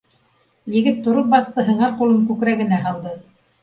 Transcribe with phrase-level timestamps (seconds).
[0.75, 3.19] Егет тороп баҫты, һыңар ҡулын күкрәгенә һалды